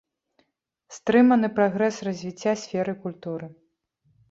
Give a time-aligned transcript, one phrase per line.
[0.95, 3.53] Стрыманы прагрэс развіцця сферы культуры.